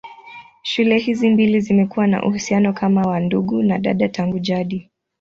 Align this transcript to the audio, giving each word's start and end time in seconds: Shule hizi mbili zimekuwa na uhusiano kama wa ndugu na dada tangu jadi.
Shule 0.61 0.97
hizi 0.97 1.29
mbili 1.29 1.59
zimekuwa 1.59 2.07
na 2.07 2.23
uhusiano 2.23 2.73
kama 2.73 3.01
wa 3.01 3.19
ndugu 3.19 3.63
na 3.63 3.79
dada 3.79 4.09
tangu 4.09 4.39
jadi. 4.39 4.89